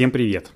Всем 0.00 0.12
привет! 0.12 0.52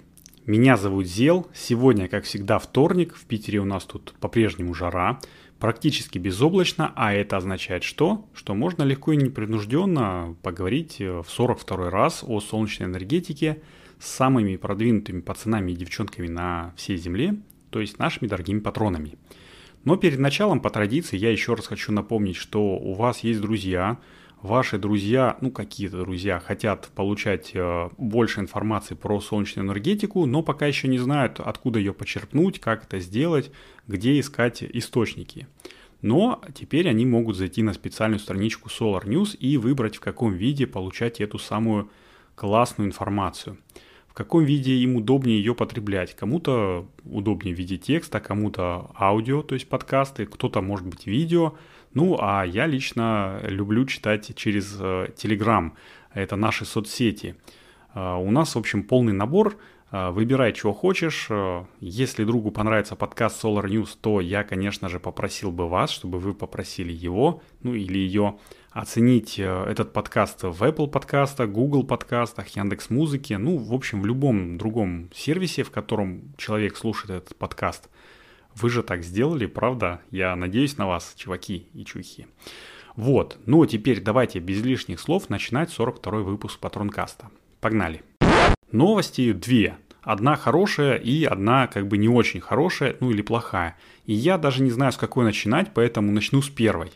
Меня 0.46 0.78
зовут 0.78 1.04
Зел. 1.04 1.46
Сегодня, 1.52 2.08
как 2.08 2.24
всегда, 2.24 2.58
вторник. 2.58 3.14
В 3.14 3.26
Питере 3.26 3.58
у 3.58 3.66
нас 3.66 3.84
тут 3.84 4.14
по-прежнему 4.18 4.72
жара. 4.72 5.20
Практически 5.58 6.16
безоблачно, 6.16 6.94
а 6.96 7.12
это 7.12 7.36
означает 7.36 7.82
что? 7.82 8.26
Что 8.32 8.54
можно 8.54 8.84
легко 8.84 9.12
и 9.12 9.18
непринужденно 9.18 10.34
поговорить 10.40 10.98
э, 10.98 11.20
в 11.20 11.28
42 11.28 11.90
раз 11.90 12.24
о 12.26 12.40
солнечной 12.40 12.88
энергетике 12.88 13.60
с 13.98 14.08
самыми 14.08 14.56
продвинутыми 14.56 15.20
пацанами 15.20 15.72
и 15.72 15.76
девчонками 15.76 16.28
на 16.28 16.72
всей 16.78 16.96
Земле, 16.96 17.36
то 17.68 17.82
есть 17.82 17.98
нашими 17.98 18.26
дорогими 18.26 18.60
патронами. 18.60 19.18
Но 19.84 19.96
перед 19.96 20.20
началом, 20.20 20.60
по 20.60 20.70
традиции, 20.70 21.18
я 21.18 21.30
еще 21.30 21.52
раз 21.52 21.66
хочу 21.66 21.92
напомнить, 21.92 22.36
что 22.36 22.78
у 22.78 22.94
вас 22.94 23.20
есть 23.20 23.42
друзья, 23.42 23.98
ваши 24.44 24.76
друзья, 24.76 25.38
ну 25.40 25.50
какие-то 25.50 25.98
друзья, 26.00 26.38
хотят 26.38 26.90
получать 26.94 27.52
э, 27.54 27.88
больше 27.96 28.40
информации 28.40 28.94
про 28.94 29.18
солнечную 29.20 29.66
энергетику, 29.66 30.26
но 30.26 30.42
пока 30.42 30.66
еще 30.66 30.86
не 30.86 30.98
знают, 30.98 31.40
откуда 31.40 31.78
ее 31.78 31.94
почерпнуть, 31.94 32.60
как 32.60 32.84
это 32.84 33.00
сделать, 33.00 33.50
где 33.88 34.20
искать 34.20 34.62
источники. 34.62 35.48
Но 36.02 36.42
теперь 36.54 36.90
они 36.90 37.06
могут 37.06 37.36
зайти 37.36 37.62
на 37.62 37.72
специальную 37.72 38.20
страничку 38.20 38.68
Solar 38.68 39.06
News 39.06 39.34
и 39.34 39.56
выбрать, 39.56 39.96
в 39.96 40.00
каком 40.00 40.34
виде 40.34 40.66
получать 40.66 41.22
эту 41.22 41.38
самую 41.38 41.88
классную 42.34 42.88
информацию. 42.88 43.56
В 44.08 44.12
каком 44.12 44.44
виде 44.44 44.74
им 44.74 44.96
удобнее 44.96 45.38
ее 45.38 45.54
потреблять. 45.54 46.14
Кому-то 46.14 46.86
удобнее 47.04 47.54
в 47.54 47.58
виде 47.58 47.78
текста, 47.78 48.20
кому-то 48.20 48.90
аудио, 48.94 49.42
то 49.42 49.54
есть 49.54 49.68
подкасты, 49.68 50.26
кто-то 50.26 50.60
может 50.60 50.86
быть 50.86 51.06
видео, 51.06 51.54
ну, 51.94 52.18
а 52.20 52.44
я 52.44 52.66
лично 52.66 53.40
люблю 53.44 53.86
читать 53.86 54.34
через 54.34 54.76
э, 54.80 55.10
Telegram. 55.16 55.70
Это 56.12 56.34
наши 56.34 56.64
соцсети. 56.64 57.36
Э, 57.94 58.16
у 58.16 58.32
нас, 58.32 58.56
в 58.56 58.58
общем, 58.58 58.82
полный 58.82 59.12
набор. 59.12 59.56
Э, 59.92 60.10
выбирай, 60.10 60.52
чего 60.52 60.72
хочешь. 60.72 61.28
Если 61.78 62.24
другу 62.24 62.50
понравится 62.50 62.96
подкаст 62.96 63.42
Solar 63.44 63.66
News, 63.66 63.96
то 64.00 64.20
я, 64.20 64.42
конечно 64.42 64.88
же, 64.88 64.98
попросил 64.98 65.52
бы 65.52 65.68
вас, 65.68 65.90
чтобы 65.90 66.18
вы 66.18 66.34
попросили 66.34 66.92
его, 66.92 67.42
ну 67.62 67.74
или 67.74 67.98
ее 67.98 68.38
оценить 68.72 69.38
этот 69.38 69.92
подкаст 69.92 70.42
в 70.42 70.64
Apple 70.64 70.88
подкастах, 70.88 71.48
Google 71.48 71.84
подкастах, 71.84 72.48
Яндекс 72.56 72.90
Музыке, 72.90 73.38
ну, 73.38 73.56
в 73.56 73.72
общем, 73.72 74.02
в 74.02 74.06
любом 74.06 74.58
другом 74.58 75.10
сервисе, 75.14 75.62
в 75.62 75.70
котором 75.70 76.34
человек 76.38 76.76
слушает 76.76 77.10
этот 77.10 77.36
подкаст– 77.36 77.88
вы 78.56 78.70
же 78.70 78.82
так 78.82 79.02
сделали, 79.02 79.46
правда? 79.46 80.00
Я 80.10 80.34
надеюсь 80.36 80.76
на 80.78 80.86
вас, 80.86 81.14
чуваки 81.16 81.68
и 81.74 81.84
чухи. 81.84 82.26
Вот, 82.96 83.38
ну 83.46 83.62
а 83.62 83.66
теперь 83.66 84.00
давайте 84.00 84.38
без 84.38 84.62
лишних 84.62 85.00
слов 85.00 85.28
начинать 85.28 85.70
42 85.70 86.20
выпуск 86.20 86.60
Патронкаста. 86.60 87.30
Погнали. 87.60 88.02
Новости 88.70 89.32
две. 89.32 89.76
Одна 90.02 90.36
хорошая 90.36 90.96
и 90.96 91.24
одна 91.24 91.66
как 91.66 91.88
бы 91.88 91.96
не 91.96 92.08
очень 92.08 92.40
хорошая, 92.40 92.96
ну 93.00 93.10
или 93.10 93.22
плохая. 93.22 93.76
И 94.04 94.12
я 94.12 94.36
даже 94.36 94.62
не 94.62 94.70
знаю, 94.70 94.92
с 94.92 94.96
какой 94.96 95.24
начинать, 95.24 95.72
поэтому 95.74 96.12
начну 96.12 96.42
с 96.42 96.48
первой. 96.48 96.92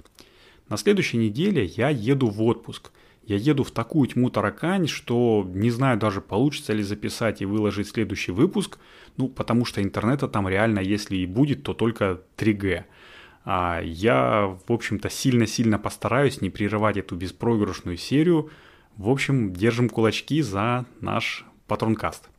На 0.69 0.77
следующей 0.77 1.17
неделе 1.17 1.65
я 1.65 1.89
еду 1.89 2.29
в 2.29 2.43
отпуск. 2.43 2.91
Я 3.29 3.37
еду 3.37 3.63
в 3.63 3.71
такую 3.71 4.09
тьму 4.09 4.31
таракань, 4.31 4.89
что 4.89 5.47
не 5.47 5.71
знаю 5.71 5.99
даже 5.99 6.23
получится 6.23 6.73
ли 6.73 6.83
записать 6.83 7.43
и 7.43 7.45
выложить 7.45 7.89
следующий 7.89 8.33
выпуск, 8.33 8.79
ну 9.19 9.29
потому 9.29 9.67
что 9.67 9.83
интернета 9.83 10.29
там 10.29 10.49
реально, 10.49 10.81
если 10.81 11.17
и 11.17 11.27
будет, 11.27 11.63
то 11.63 11.75
только 11.75 12.23
3G. 12.39 12.85
А 13.45 13.83
я, 13.83 14.57
в 14.67 14.73
общем-то, 14.73 15.11
сильно-сильно 15.11 15.79
постараюсь 15.79 16.41
не 16.41 16.49
прерывать 16.49 16.97
эту 16.97 17.17
беспроигрышную 17.17 17.99
серию. 17.99 18.51
В 18.97 19.11
общем, 19.11 19.53
держим 19.53 19.91
кулачки 19.91 20.41
за 20.41 20.87
наш 21.03 21.45
патронкаст. 21.67 22.31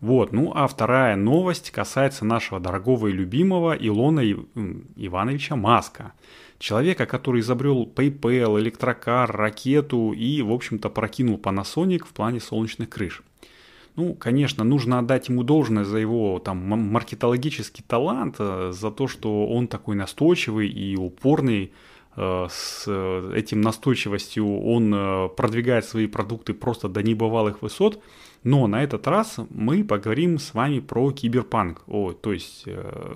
Вот, 0.00 0.30
ну 0.30 0.52
а 0.54 0.68
вторая 0.68 1.16
новость 1.16 1.72
касается 1.72 2.24
нашего 2.24 2.60
дорогого 2.60 3.08
и 3.08 3.12
любимого 3.12 3.72
Илона 3.74 4.22
Ивановича 4.22 5.56
Маска– 5.56 6.12
человека, 6.58 7.06
который 7.06 7.40
изобрел 7.40 7.84
PayPal, 7.86 8.58
электрокар, 8.60 9.30
ракету 9.30 10.12
и, 10.12 10.42
в 10.42 10.52
общем-то, 10.52 10.88
прокинул 10.90 11.36
Panasonic 11.36 12.04
в 12.04 12.12
плане 12.12 12.40
солнечных 12.40 12.88
крыш. 12.88 13.22
Ну, 13.96 14.14
конечно, 14.14 14.62
нужно 14.62 14.98
отдать 14.98 15.28
ему 15.30 15.42
должное 15.42 15.84
за 15.84 15.98
его 15.98 16.38
там 16.38 16.58
маркетологический 16.58 17.82
талант, 17.86 18.36
э, 18.38 18.72
за 18.72 18.90
то, 18.90 19.08
что 19.08 19.46
он 19.46 19.68
такой 19.68 19.96
настойчивый 19.96 20.68
и 20.68 20.96
упорный, 20.96 21.72
э, 22.14 22.46
с 22.50 22.84
э, 22.86 23.32
этим 23.34 23.62
настойчивостью 23.62 24.60
он 24.62 25.30
продвигает 25.34 25.86
свои 25.86 26.06
продукты 26.06 26.52
просто 26.52 26.88
до 26.88 27.02
небывалых 27.02 27.62
высот. 27.62 28.02
Но 28.46 28.68
на 28.68 28.84
этот 28.84 29.08
раз 29.08 29.40
мы 29.50 29.82
поговорим 29.82 30.38
с 30.38 30.54
вами 30.54 30.78
про 30.78 31.10
киберпанк, 31.10 31.82
о, 31.88 32.12
то 32.12 32.32
есть 32.32 32.62
э, 32.66 33.14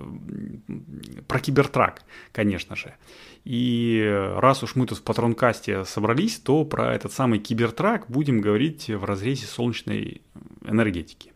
про 1.29 1.39
кибертрак, 1.39 2.03
конечно 2.33 2.75
же. 2.75 2.97
И 3.45 4.03
раз 4.39 4.65
уж 4.65 4.75
мы 4.75 4.89
тут 4.89 4.99
в 4.99 5.03
патронкасте 5.05 5.85
собрались, 5.85 6.41
то 6.41 6.65
про 6.65 6.93
этот 6.97 7.13
самый 7.13 7.39
кибертрак 7.39 8.07
будем 8.09 8.41
говорить 8.41 8.89
в 8.89 9.05
разрезе 9.05 9.47
солнечной 9.47 10.23
энергетики. 10.65 11.33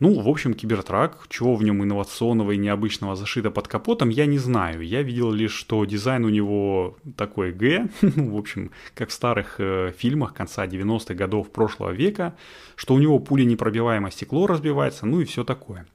Ну, 0.00 0.20
в 0.20 0.28
общем, 0.28 0.54
кибертрак, 0.54 1.26
чего 1.28 1.56
в 1.56 1.64
нем 1.64 1.82
инновационного 1.82 2.52
и 2.52 2.56
необычного 2.56 3.16
зашито 3.16 3.50
под 3.50 3.66
капотом, 3.66 4.10
я 4.10 4.26
не 4.26 4.38
знаю. 4.38 4.82
Я 4.82 5.02
видел 5.02 5.32
лишь, 5.32 5.52
что 5.52 5.84
дизайн 5.84 6.24
у 6.24 6.28
него 6.28 6.96
такой 7.16 7.52
Г, 7.52 7.88
ну, 8.02 8.30
в 8.30 8.38
общем, 8.38 8.70
как 8.94 9.08
в 9.08 9.12
старых 9.12 9.56
э, 9.58 9.92
фильмах 9.98 10.34
конца 10.34 10.66
90-х 10.66 11.14
годов 11.14 11.50
прошлого 11.50 11.90
века, 11.90 12.36
что 12.76 12.94
у 12.94 12.98
него 12.98 13.18
пули 13.18 13.42
непробиваемое 13.42 14.12
стекло 14.12 14.46
разбивается, 14.46 15.04
ну 15.04 15.20
и 15.20 15.24
все 15.24 15.42
такое. 15.42 15.86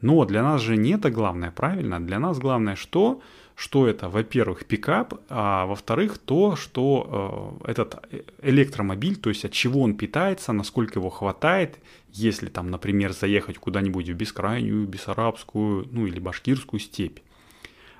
Но 0.00 0.24
для 0.24 0.42
нас 0.42 0.60
же 0.62 0.76
не 0.76 0.92
это 0.92 1.10
главное, 1.10 1.50
правильно? 1.50 2.00
Для 2.00 2.20
нас 2.20 2.38
главное 2.38 2.76
что? 2.76 3.20
Что 3.60 3.86
это, 3.86 4.08
во-первых, 4.08 4.64
пикап, 4.64 5.20
а 5.28 5.66
во-вторых, 5.66 6.16
то, 6.16 6.56
что 6.56 7.60
э, 7.66 7.72
этот 7.72 8.02
электромобиль, 8.40 9.16
то 9.16 9.28
есть 9.28 9.44
от 9.44 9.52
чего 9.52 9.82
он 9.82 9.96
питается, 9.96 10.54
насколько 10.54 10.98
его 10.98 11.10
хватает, 11.10 11.78
если 12.10 12.46
там, 12.48 12.70
например, 12.70 13.12
заехать 13.12 13.58
куда-нибудь 13.58 14.08
в 14.08 14.14
бескрайнюю, 14.14 14.86
бессарабскую, 14.86 15.86
ну 15.92 16.06
или 16.06 16.18
башкирскую 16.18 16.80
степь. 16.80 17.18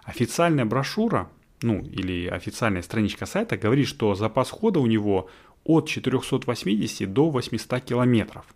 Официальная 0.04 0.65
брошюра, 0.65 1.28
ну 1.60 1.84
или 1.84 2.27
официальная 2.27 2.81
страничка 2.81 3.27
сайта 3.27 3.59
говорит, 3.59 3.87
что 3.87 4.15
запас 4.15 4.48
хода 4.48 4.81
у 4.81 4.87
него 4.87 5.28
от 5.65 5.87
480 5.91 7.12
до 7.12 7.28
800 7.28 7.84
километров. 7.84 8.47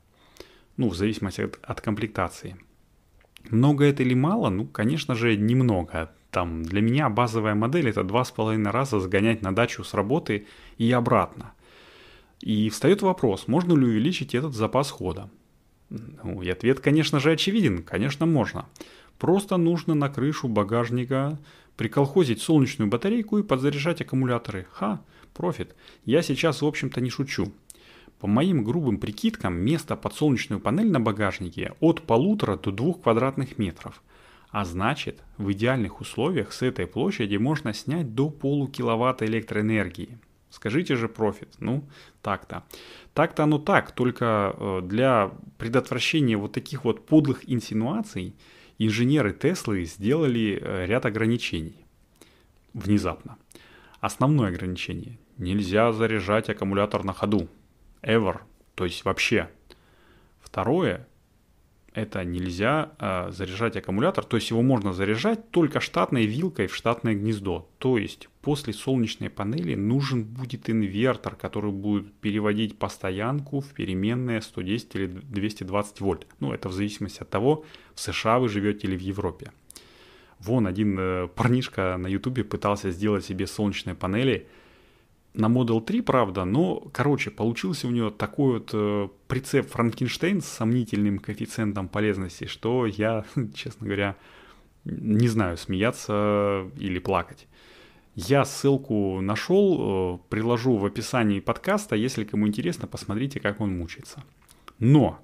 Ну, 0.79 0.89
в 0.89 0.97
зависимости 0.97 1.43
от, 1.43 1.59
от 1.63 1.83
комплектации. 1.83 2.57
Много 3.51 3.85
это 3.85 4.03
или 4.03 4.15
мало? 4.15 4.49
Ну, 4.49 4.67
конечно 4.67 5.15
же, 5.15 5.37
немного. 5.37 6.11
Там 6.35 6.65
для 6.65 6.81
меня 6.81 7.09
базовая 7.11 7.55
модель 7.55 7.91
это 7.91 8.03
два 8.03 8.25
с 8.25 8.33
половиной 8.33 8.73
раза 8.73 8.99
сгонять 8.99 9.43
на 9.43 9.55
дачу 9.55 9.85
с 9.85 9.95
работы 9.95 10.49
и 10.79 10.91
обратно. 10.91 11.53
И 12.41 12.71
встает 12.71 13.03
вопрос, 13.03 13.47
можно 13.47 13.75
ли 13.75 13.87
увеличить 13.87 14.35
этот 14.35 14.53
запас 14.53 14.91
хода? 14.91 15.31
Ну, 15.91 16.43
и 16.43 16.51
ответ, 16.51 16.81
конечно 16.81 17.21
же, 17.21 17.31
очевиден. 17.31 17.85
Конечно, 17.85 18.27
можно. 18.27 18.67
Просто 19.17 19.57
нужно 19.59 19.95
на 19.95 20.09
крышу 20.09 20.49
багажника 20.49 21.39
приколхозить 21.77 22.43
солнечную 22.43 22.91
батарейку 22.91 23.39
и 23.39 23.45
подзаряжать 23.45 24.01
аккумуляторы. 24.01 24.67
Ха, 24.73 25.03
профит. 25.35 25.77
Я 26.05 26.21
сейчас, 26.21 26.63
в 26.63 26.67
общем-то, 26.67 27.01
не 27.01 27.11
шучу. 27.11 27.53
По 28.19 28.27
моим 28.27 28.65
грубым 28.65 28.99
прикидкам, 28.99 29.55
место 29.55 29.95
под 29.95 30.15
солнечную 30.15 30.59
панель 30.59 30.91
на 30.91 30.99
багажнике 30.99 31.75
от 31.79 32.03
полутора 32.03 32.57
до 32.57 32.73
двух 32.73 33.03
квадратных 33.03 33.57
метров– 33.57 34.03
а 34.55 34.65
значит, 34.65 35.21
в 35.37 35.51
идеальных 35.51 36.01
условиях 36.01 36.53
с 36.53 36.63
этой 36.63 36.87
площади 36.87 37.35
можно 37.35 37.75
снять 37.75 38.15
до 38.15 38.31
полукиловатта 38.31 39.27
электроэнергии. 39.27 40.17
Скажите 40.49 40.95
же 40.95 41.09
профит. 41.09 41.49
Ну, 41.59 41.83
так-то. 42.23 42.63
Так-то 43.15 43.43
оно 43.43 43.59
так, 43.59 43.91
только 43.91 44.55
э, 44.57 44.81
для 44.85 45.33
предотвращения 45.59 46.37
вот 46.37 46.53
таких 46.53 46.85
вот 46.85 47.05
подлых 47.05 47.51
инсинуаций 47.51 48.37
инженеры 48.79 49.33
Теслы 49.33 49.87
сделали 49.87 50.61
э, 50.63 50.87
ряд 50.87 51.05
ограничений. 51.05 51.85
Внезапно. 52.75 53.39
Основное 54.01 54.51
ограничение. 54.51 55.19
Нельзя 55.37 55.93
заряжать 55.93 56.49
аккумулятор 56.49 57.03
на 57.03 57.13
ходу. 57.13 57.49
Ever. 58.03 58.39
То 58.77 58.85
есть 58.85 59.05
вообще. 59.05 59.51
Второе 60.41 61.09
это 61.95 62.25
нельзя 62.25 62.93
э, 62.99 63.31
заряжать 63.31 63.77
аккумулятор, 63.77 64.25
то 64.25 64.37
есть 64.37 64.51
его 64.51 64.63
можно 64.63 64.93
заряжать 64.93 65.51
только 65.51 65.79
штатной 65.81 66.27
вилкой 66.27 66.67
в 66.67 66.75
штатное 66.75 67.15
гнездо. 67.15 67.71
То 67.79 67.99
есть 67.99 68.29
после 68.43 68.73
солнечной 68.73 69.31
панели 69.31 69.77
нужен 69.77 70.25
будет 70.25 70.69
инвертор, 70.69 71.37
который 71.37 71.71
будет 71.71 72.13
переводить 72.15 72.79
постоянку 72.79 73.61
в 73.61 73.69
переменные 73.69 74.43
110 74.43 74.95
или 74.97 75.07
220 75.07 76.01
вольт. 76.01 76.27
Ну, 76.41 76.53
это 76.53 76.69
в 76.69 76.73
зависимости 76.73 77.23
от 77.23 77.31
того, 77.31 77.65
в 77.95 78.01
США 78.01 78.41
вы 78.41 78.49
живете 78.49 78.89
или 78.89 78.97
в 78.97 79.01
Европе. 79.01 79.53
Вон 80.41 80.67
один 80.67 80.97
э, 80.99 81.29
парнишка 81.29 81.97
на 81.97 82.09
ютубе 82.09 82.43
пытался 82.43 82.91
сделать 82.91 83.25
себе 83.25 83.47
солнечные 83.47 83.95
панели 83.95 84.49
на 85.35 85.47
Model 85.47 85.85
3, 85.85 86.01
правда, 86.03 86.45
но, 86.45 86.81
короче, 86.93 87.31
получился 87.31 87.89
у 87.89 87.91
него 87.91 88.11
такой 88.11 88.55
вот 88.55 88.71
э, 88.73 89.09
прицеп 89.27 89.69
Франкенштейн 89.69 90.41
с 90.41 90.47
сомнительным 90.47 91.19
коэффициентом 91.19 91.89
полезности, 91.89 92.47
что 92.47 92.87
я, 92.87 93.25
честно 93.55 93.87
говоря, 93.87 94.17
не 94.85 95.29
знаю, 95.29 95.57
смеяться 95.57 96.71
или 96.79 97.01
плакать. 97.01 97.49
Я 98.15 98.45
ссылку 98.45 99.21
нашел, 99.21 99.79
э, 99.81 100.19
приложу 100.29 100.77
в 100.77 100.87
описании 100.87 101.41
подкаста, 101.41 101.97
если 101.97 102.23
кому 102.23 102.47
интересно, 102.47 102.87
посмотрите, 102.87 103.41
как 103.41 103.61
он 103.61 103.77
мучается. 103.77 104.23
Но 104.79 105.19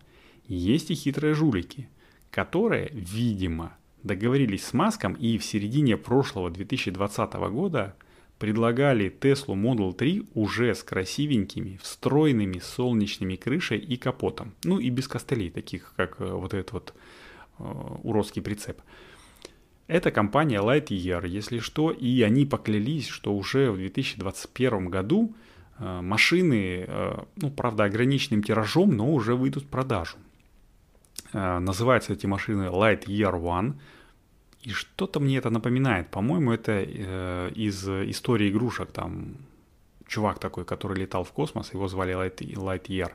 есть 0.49 0.91
и 0.91 0.95
хитрые 0.95 1.35
жулики, 1.35 1.89
которые, 2.33 2.91
видимо, 2.93 3.77
договорились 4.03 4.65
с 4.65 4.73
Маском 4.73 5.13
и 5.13 5.39
в 5.39 5.45
середине 5.45 5.97
прошлого 5.97 6.51
2020 6.51 7.33
года– 7.35 7.95
предлагали 8.41 9.15
Tesla 9.21 9.55
Model 9.55 9.93
3 9.93 10.31
уже 10.35 10.75
с 10.75 10.83
красивенькими, 10.83 11.79
встроенными 11.83 12.59
солнечными 12.59 13.37
крышей 13.37 13.79
и 13.79 13.99
капотом. 13.99 14.55
Ну 14.65 14.79
и 14.79 14.89
без 14.89 15.09
костылей, 15.09 15.51
таких 15.51 15.93
как 15.95 16.17
э, 16.21 16.25
вот 16.25 16.55
этот 16.55 16.73
вот 16.73 16.95
э, 17.59 17.63
уродский 18.03 18.41
прицеп. 18.41 18.81
Это 19.89 20.11
компания 20.11 20.59
Lightyear, 20.59 21.29
если 21.29 21.59
что, 21.59 21.91
и 21.91 22.23
они 22.23 22.47
поклялись, 22.47 23.09
что 23.09 23.35
уже 23.35 23.71
в 23.71 23.77
2021 23.77 24.89
году 24.89 25.35
э, 25.79 26.01
машины, 26.01 26.87
э, 26.89 27.19
ну, 27.37 27.51
правда, 27.51 27.85
ограниченным 27.85 28.43
тиражом, 28.43 28.97
но 28.97 29.13
уже 29.13 29.35
выйдут 29.35 29.65
в 29.65 29.69
продажу. 29.69 30.17
Э, 31.35 31.59
называются 31.59 32.15
эти 32.15 32.25
машины 32.25 32.71
Lightyear 32.71 33.39
One– 33.39 33.75
и 34.63 34.71
что-то 34.71 35.21
мне 35.21 35.39
это 35.39 35.51
напоминает. 35.51 36.11
По-моему, 36.11 36.53
это 36.53 36.73
э, 36.73 37.51
из 37.55 37.89
истории 37.89 38.51
игрушек. 38.51 38.93
Там 38.93 39.37
чувак 40.07 40.39
такой, 40.39 40.65
который 40.65 40.99
летал 40.99 41.25
в 41.25 41.33
космос, 41.33 41.73
его 41.73 41.89
звали 41.89 42.15
Light, 42.15 42.39
Lightyear. 42.39 43.13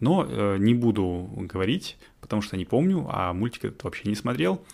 Но 0.00 0.26
э, 0.28 0.56
не 0.58 0.74
буду 0.74 1.28
говорить, 1.36 1.98
потому 2.20 2.42
что 2.42 2.56
не 2.56 2.64
помню, 2.64 3.06
а 3.08 3.32
мультик 3.32 3.66
этот 3.66 3.84
вообще 3.84 4.08
не 4.08 4.16
смотрел. 4.16 4.64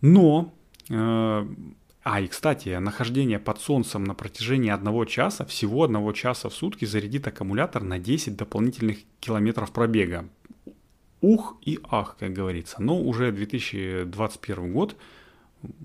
Но... 0.00 0.52
Э, 0.90 1.46
а, 2.04 2.20
и, 2.22 2.26
кстати, 2.26 2.70
нахождение 2.70 3.38
под 3.38 3.60
солнцем 3.60 4.04
на 4.04 4.14
протяжении 4.14 4.70
одного 4.70 5.04
часа, 5.04 5.44
всего 5.44 5.84
одного 5.84 6.12
часа 6.12 6.48
в 6.48 6.54
сутки 6.54 6.86
зарядит 6.86 7.26
аккумулятор 7.26 7.82
на 7.82 7.98
10 7.98 8.34
дополнительных 8.34 8.98
километров 9.20 9.72
пробега 9.72 10.26
ух 11.20 11.56
и 11.62 11.78
ах, 11.90 12.16
как 12.18 12.32
говорится. 12.32 12.82
Но 12.82 13.00
уже 13.00 13.32
2021 13.32 14.72
год, 14.72 14.96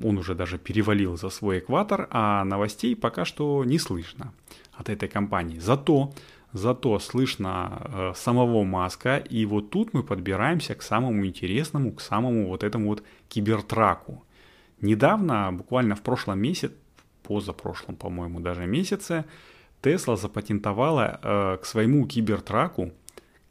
он 0.04 0.18
уже 0.18 0.36
даже 0.36 0.58
перевалил 0.58 1.18
за 1.18 1.30
свой 1.30 1.60
экватор, 1.60 2.08
а 2.12 2.44
новостей 2.44 2.96
пока 2.96 3.26
что 3.26 3.64
не 3.66 3.80
слышно 3.80 4.34
от 4.74 4.90
этой 4.90 5.10
компании. 5.10 5.60
Зато, 5.60 6.14
зато 6.52 7.00
слышно 7.00 7.82
э, 7.86 8.14
самого 8.16 8.64
Маска, 8.64 9.18
и 9.18 9.46
вот 9.46 9.70
тут 9.70 9.94
мы 9.94 10.04
подбираемся 10.04 10.76
к 10.76 10.82
самому 10.84 11.26
интересному, 11.26 11.92
к 11.92 12.02
самому 12.02 12.48
вот 12.48 12.64
этому 12.64 12.90
вот 12.90 13.04
кибертраку. 13.30 14.24
Недавно, 14.82 15.52
буквально 15.54 15.96
в 15.96 16.02
прошлом 16.02 16.40
месяце, 16.40 16.76
позапрошлом, 17.24 17.96
по-моему, 17.96 18.40
даже 18.40 18.66
месяце, 18.66 19.26
Тесла 19.82 20.16
запатентовала 20.16 21.20
э, 21.22 21.58
к 21.62 21.66
своему 21.66 22.06
кибертраку 22.06 22.92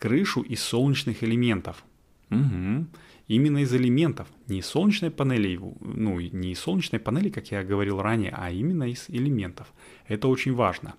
крышу 0.02 0.43
из 0.43 0.60
солнечных 0.60 1.22
элементов. 1.22 1.84
Угу. 2.28 2.87
Именно 3.28 3.58
из 3.58 3.72
элементов, 3.72 4.26
не 4.49 4.58
из 4.58 4.66
солнечной 4.66 5.12
панели, 5.12 5.60
ну, 5.81 6.19
не 6.19 6.50
из 6.50 6.58
солнечной 6.58 6.99
панели, 6.99 7.31
как 7.31 7.52
я 7.52 7.62
говорил 7.62 8.02
ранее, 8.02 8.34
а 8.37 8.50
именно 8.50 8.90
из 8.90 9.04
элементов. 9.06 9.72
Это 10.08 10.26
очень 10.26 10.54
важно. 10.54 10.94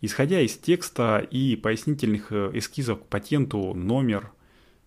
Исходя 0.00 0.40
из 0.40 0.56
текста 0.56 1.18
и 1.18 1.54
пояснительных 1.54 2.32
э, 2.32 2.50
эскизов 2.54 3.00
к 3.00 3.06
патенту 3.08 3.74
номер, 3.74 4.32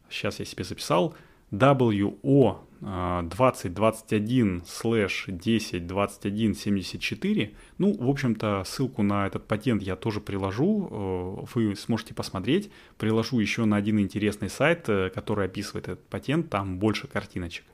сейчас 0.09 0.39
я 0.39 0.45
себе 0.45 0.63
записал, 0.63 1.15
WO 1.53 2.57
2021 2.81 4.63
слэш 4.65 5.25
10 5.27 5.88
21 5.88 6.55
74. 6.55 7.53
Ну, 7.77 7.94
в 7.94 8.09
общем-то, 8.09 8.63
ссылку 8.65 9.03
на 9.03 9.27
этот 9.27 9.47
патент 9.47 9.83
я 9.83 9.95
тоже 9.95 10.19
приложу, 10.19 10.89
э, 10.89 11.45
вы 11.53 11.75
сможете 11.75 12.15
посмотреть. 12.15 12.71
Приложу 12.97 13.39
еще 13.39 13.65
на 13.65 13.77
один 13.77 14.00
интересный 14.00 14.50
сайт, 14.50 14.89
э, 14.89 15.11
который 15.13 15.45
описывает 15.45 15.88
этот 15.88 16.05
патент, 16.07 16.50
там 16.50 16.79
больше 16.79 17.07
картиночек. 17.07 17.65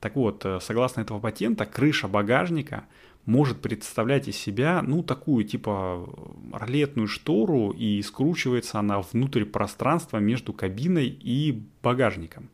Так 0.00 0.16
вот, 0.16 0.44
э, 0.44 0.58
согласно 0.60 1.00
этого 1.00 1.20
патента, 1.20 1.64
крыша 1.64 2.08
багажника 2.08 2.84
может 3.24 3.62
представлять 3.62 4.26
из 4.26 4.36
себя, 4.36 4.82
ну, 4.82 5.04
такую 5.04 5.44
типа 5.44 6.08
ролетную 6.52 7.06
штору, 7.06 7.70
и 7.70 8.02
скручивается 8.02 8.80
она 8.80 9.00
внутрь 9.00 9.44
пространства 9.44 10.18
между 10.18 10.52
кабиной 10.52 11.06
и 11.06 11.62
багажником. 11.82 12.50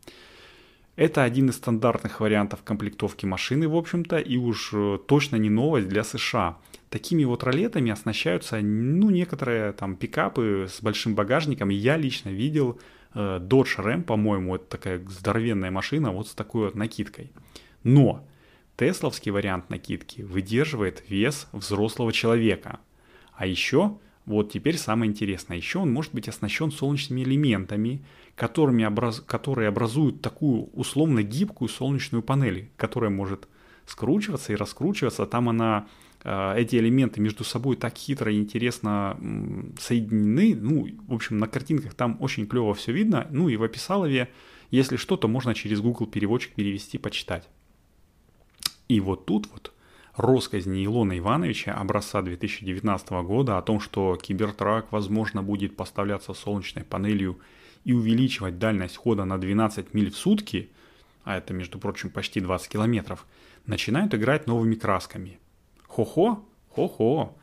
Это 0.98 1.22
один 1.22 1.48
из 1.48 1.54
стандартных 1.54 2.18
вариантов 2.18 2.64
комплектовки 2.64 3.24
машины, 3.24 3.68
в 3.68 3.76
общем-то, 3.76 4.18
и 4.18 4.36
уж 4.36 4.70
э, 4.72 4.98
точно 5.06 5.36
не 5.36 5.48
новость 5.48 5.88
для 5.88 6.02
США. 6.02 6.58
Такими 6.90 7.22
вот 7.22 7.44
ролетами 7.44 7.92
оснащаются, 7.92 8.58
ну, 8.60 9.08
некоторые 9.10 9.70
там 9.74 9.94
пикапы 9.94 10.66
с 10.68 10.82
большим 10.82 11.14
багажником. 11.14 11.68
я 11.68 11.96
лично 11.96 12.30
видел 12.30 12.80
э, 13.14 13.38
Dodge 13.40 13.78
Ram, 13.78 14.02
по-моему, 14.02 14.56
это 14.56 14.64
такая 14.64 15.00
здоровенная 15.08 15.70
машина 15.70 16.10
вот 16.10 16.26
с 16.26 16.34
такой 16.34 16.64
вот 16.64 16.74
накидкой. 16.74 17.30
Но 17.84 18.26
тесловский 18.76 19.30
вариант 19.30 19.70
накидки 19.70 20.22
выдерживает 20.22 21.08
вес 21.08 21.46
взрослого 21.52 22.12
человека. 22.12 22.80
А 23.34 23.46
еще 23.46 23.98
вот 24.28 24.52
теперь 24.52 24.76
самое 24.76 25.10
интересное. 25.10 25.56
Еще 25.56 25.78
он 25.78 25.90
может 25.90 26.14
быть 26.14 26.28
оснащен 26.28 26.70
солнечными 26.70 27.22
элементами, 27.22 28.04
которыми 28.36 28.84
образ... 28.84 29.20
которые 29.20 29.68
образуют 29.68 30.20
такую 30.20 30.68
условно 30.74 31.22
гибкую 31.22 31.68
солнечную 31.68 32.22
панель, 32.22 32.70
которая 32.76 33.10
может 33.10 33.48
скручиваться 33.86 34.52
и 34.52 34.56
раскручиваться. 34.56 35.24
Там 35.24 35.48
она, 35.48 35.88
э, 36.24 36.54
эти 36.58 36.76
элементы 36.76 37.22
между 37.22 37.42
собой 37.42 37.76
так 37.76 37.96
хитро 37.96 38.30
и 38.30 38.36
интересно 38.36 39.18
соединены. 39.80 40.54
Ну, 40.54 40.88
в 41.06 41.14
общем, 41.14 41.38
на 41.38 41.48
картинках 41.48 41.94
там 41.94 42.18
очень 42.20 42.46
клево 42.46 42.74
все 42.74 42.92
видно. 42.92 43.26
Ну 43.30 43.48
и 43.48 43.56
в 43.56 43.62
описалове, 43.62 44.28
если 44.70 44.96
что, 44.96 45.16
то 45.16 45.26
можно 45.26 45.54
через 45.54 45.80
Google 45.80 46.06
переводчик 46.06 46.54
перевести, 46.54 46.98
почитать. 46.98 47.48
И 48.88 49.00
вот 49.00 49.24
тут 49.24 49.48
вот 49.52 49.72
росказни 50.18 50.84
Илона 50.84 51.18
Ивановича 51.18 51.74
образца 51.74 52.22
2019 52.22 53.10
года 53.24 53.58
о 53.58 53.62
том, 53.62 53.80
что 53.80 54.16
кибертрак, 54.16 54.90
возможно, 54.90 55.42
будет 55.42 55.76
поставляться 55.76 56.34
солнечной 56.34 56.84
панелью 56.84 57.38
и 57.84 57.92
увеличивать 57.92 58.58
дальность 58.58 58.96
хода 58.96 59.24
на 59.24 59.38
12 59.38 59.94
миль 59.94 60.10
в 60.10 60.16
сутки, 60.16 60.70
а 61.24 61.36
это, 61.36 61.54
между 61.54 61.78
прочим, 61.78 62.10
почти 62.10 62.40
20 62.40 62.68
километров, 62.68 63.26
начинают 63.66 64.14
играть 64.14 64.46
новыми 64.46 64.74
красками. 64.74 65.38
Хо-хо, 65.86 66.44
хо-хо. 66.70 67.36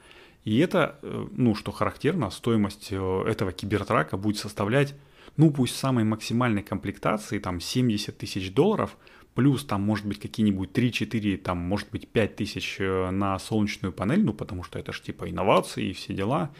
И 0.44 0.60
это, 0.60 1.00
э, 1.02 1.28
ну, 1.32 1.56
что 1.56 1.72
характерно, 1.72 2.30
стоимость 2.30 2.90
э, 2.92 3.24
этого 3.28 3.52
кибертрака 3.52 4.18
будет 4.18 4.38
составлять, 4.38 4.94
ну, 5.38 5.52
пусть 5.52 5.76
самой 5.76 6.04
максимальной 6.04 6.62
комплектации, 6.62 7.40
там, 7.40 7.60
70 7.60 8.18
тысяч 8.18 8.54
долларов– 8.54 8.98
плюс 9.36 9.66
там 9.66 9.82
может 9.84 10.06
быть 10.06 10.20
какие-нибудь 10.20 10.72
3-4, 10.72 11.38
там 11.38 11.58
может 11.58 11.90
быть 11.92 12.08
5 12.08 12.36
тысяч 12.38 12.78
э, 12.80 13.12
на 13.12 13.38
солнечную 13.38 13.92
панель, 13.92 14.24
ну 14.24 14.34
потому 14.34 14.64
что 14.64 14.80
это 14.80 14.94
же 14.94 15.02
типа 15.02 15.30
инновации 15.30 15.90
и 15.90 15.94
все 15.94 16.14
дела. 16.14 16.52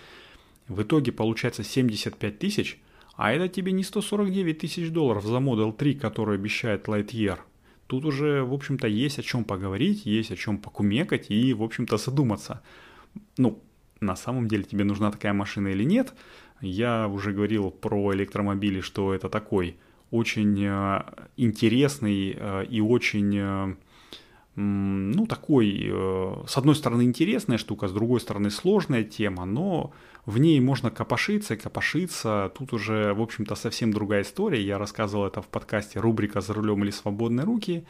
В 0.68 0.82
итоге 0.84 1.12
получается 1.12 1.64
75 1.64 2.38
тысяч, 2.38 2.80
а 3.16 3.32
это 3.32 3.48
тебе 3.48 3.72
не 3.72 3.84
149 3.84 4.60
тысяч 4.60 4.90
долларов 4.90 5.26
за 5.26 5.38
Model 5.38 5.74
3, 5.74 5.96
который 5.96 6.36
обещает 6.36 6.88
Lightyear. 6.88 7.40
Тут 7.88 8.04
уже, 8.04 8.44
в 8.44 8.54
общем-то, 8.54 8.88
есть 8.88 9.20
о 9.20 9.24
чем 9.24 9.46
поговорить, 9.46 10.06
есть 10.06 10.32
о 10.32 10.36
чем 10.36 10.58
покумекать 10.58 11.30
и, 11.30 11.54
в 11.54 11.64
общем-то, 11.64 11.98
задуматься. 11.98 12.62
Ну, 13.38 13.64
на 14.02 14.16
самом 14.16 14.48
деле 14.48 14.64
тебе 14.64 14.84
нужна 14.84 15.12
такая 15.12 15.34
машина 15.34 15.70
или 15.70 15.84
нет. 15.84 16.14
Я 16.62 17.08
уже 17.08 17.32
говорил 17.32 17.72
про 17.72 18.14
электромобили, 18.14 18.82
что 18.82 19.14
это 19.14 19.30
такой 19.30 19.78
очень 20.12 20.64
э, 20.64 21.04
интересный 21.38 22.36
э, 22.38 22.66
и 22.66 22.82
очень, 22.82 23.38
э, 23.38 23.76
ну, 24.56 25.28
такой, 25.28 25.92
с 26.48 26.58
одной 26.58 26.76
стороны, 26.76 27.04
интересная 27.04 27.58
штука, 27.58 27.90
с 27.90 27.92
другой 27.92 28.22
стороны, 28.22 28.50
сложная 28.50 29.04
тема, 29.04 29.44
но 29.44 29.92
в 30.26 30.38
ней 30.38 30.62
можно 30.62 30.90
копошиться 30.90 31.56
и 31.56 31.58
копошиться. 31.58 32.52
Тут 32.58 32.72
уже, 32.72 33.14
в 33.14 33.22
общем-то, 33.22 33.56
совсем 33.56 33.92
другая 33.92 34.22
история. 34.22 34.62
Я 34.62 34.78
рассказывал 34.78 35.28
это 35.28 35.42
в 35.42 35.48
подкасте 35.48 36.00
рубрика 36.00 36.40
«За 36.40 36.54
рулем 36.54 36.84
или 36.86 36.92
свободные 36.92 37.44
руки». 37.44 37.86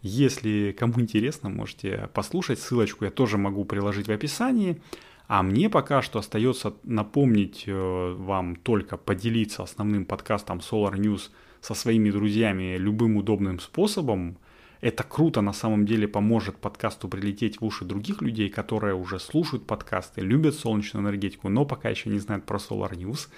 Если 0.00 0.74
кому 0.78 1.00
интересно, 1.00 1.50
можете 1.50 2.08
послушать. 2.14 2.60
Ссылочку 2.60 3.04
я 3.04 3.10
тоже 3.10 3.36
могу 3.36 3.64
приложить 3.66 4.08
в 4.08 4.12
описании. 4.12 4.80
А 5.28 5.42
мне 5.42 5.68
пока 5.68 6.02
что 6.02 6.18
остается 6.18 6.74
напомнить 6.84 7.64
вам 7.66 8.56
только 8.56 8.96
поделиться 8.96 9.62
основным 9.62 10.04
подкастом 10.04 10.58
Solar 10.58 10.94
News– 10.94 11.30
со 11.66 11.74
своими 11.74 12.10
друзьями 12.10 12.76
любым 12.76 13.16
удобным 13.16 13.58
способом. 13.58 14.38
Это 14.80 15.02
круто 15.02 15.40
на 15.40 15.52
самом 15.52 15.84
деле 15.84 16.06
поможет 16.06 16.58
подкасту 16.58 17.08
прилететь 17.08 17.60
в 17.60 17.64
уши 17.64 17.84
других 17.84 18.22
людей, 18.22 18.50
которые 18.50 18.94
уже 18.94 19.18
слушают 19.18 19.66
подкасты, 19.66 20.20
любят 20.20 20.54
солнечную 20.54 21.02
энергетику, 21.02 21.48
но 21.48 21.64
пока 21.64 21.88
еще 21.88 22.08
не 22.08 22.20
знают 22.20 22.46
про 22.46 22.58
Solar 22.58 22.92
News. 22.92 23.28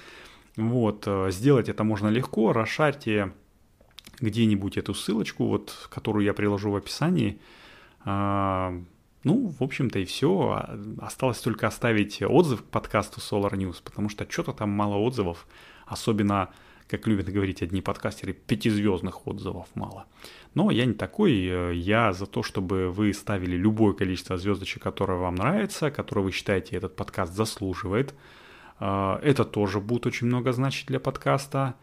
Вот, 0.57 1.04
э, 1.07 1.30
сделать 1.30 1.71
это 1.71 1.85
можно 1.85 2.09
легко, 2.09 2.52
расшарьте 2.52 3.33
где-нибудь 4.21 4.76
эту 4.76 4.92
ссылочку, 4.92 5.47
вот, 5.47 5.88
которую 5.90 6.25
я 6.25 6.35
приложу 6.35 6.71
в 6.71 6.76
описании. 6.76 7.40
А, 9.28 9.30
ну, 9.30 9.54
в 9.58 9.62
общем-то 9.62 9.99
и 9.99 10.04
все. 10.04 10.64
Осталось 11.00 11.38
только 11.38 11.66
оставить 11.66 12.23
отзыв 12.23 12.62
к 12.62 12.66
подкасту 12.66 13.20
Solar 13.20 13.52
News, 13.52 13.76
потому 13.85 14.08
что 14.08 14.26
что-то 14.28 14.52
там 14.52 14.70
мало 14.70 14.97
отзывов, 14.97 15.47
особенно 15.87 16.49
как 16.88 17.06
любят 17.06 17.28
говорить 17.28 17.62
одни 17.62 17.82
подкастеры, 17.82 18.32
пятизвездных 18.32 19.26
отзывов 19.26 19.66
мало. 19.75 20.06
Но 20.54 20.70
я 20.70 20.87
не 20.87 20.94
такой, 20.94 21.32
э, 21.47 21.75
я 21.75 22.14
за 22.14 22.25
то, 22.25 22.42
чтобы 22.42 22.90
вы 22.90 23.12
ставили 23.12 23.56
любое 23.56 23.92
количество 23.92 24.38
звездочек, 24.38 24.82
которое 24.82 25.18
вам 25.18 25.35
нравится, 25.35 25.90
которое 25.90 26.23
вы 26.23 26.32
считаете 26.32 26.76
этот 26.76 26.97
подкаст 26.97 27.35
заслуживает. 27.35 28.14
Э, 28.80 29.18
это 29.23 29.44
тоже 29.44 29.80
будет 29.80 30.06
очень 30.06 30.28
много 30.28 30.52
значить 30.52 30.87
для 30.87 30.99
подкаста. 30.99 31.75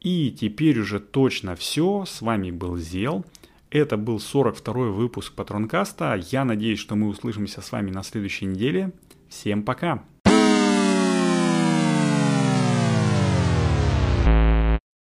И 0.00 0.30
теперь 0.30 0.80
уже 0.80 0.98
точно 0.98 1.54
все. 1.54 2.06
С 2.06 2.22
вами 2.22 2.50
был 2.50 2.78
Зел. 2.78 3.26
Это 3.72 3.96
был 3.96 4.18
42-й 4.18 4.90
выпуск 4.90 5.32
Патронкаста. 5.34 6.20
Я 6.30 6.44
надеюсь, 6.44 6.78
что 6.78 6.94
мы 6.94 7.08
услышимся 7.08 7.62
с 7.62 7.72
вами 7.72 7.90
на 7.90 8.02
следующей 8.02 8.44
неделе. 8.44 8.92
Всем 9.30 9.62
пока! 9.62 10.04